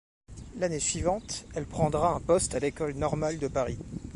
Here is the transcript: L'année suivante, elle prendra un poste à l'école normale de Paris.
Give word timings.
L'année 0.57 0.79
suivante, 0.79 1.45
elle 1.53 1.67
prendra 1.67 2.09
un 2.15 2.19
poste 2.19 2.55
à 2.55 2.59
l'école 2.59 2.93
normale 2.95 3.37
de 3.37 3.47
Paris. 3.47 3.77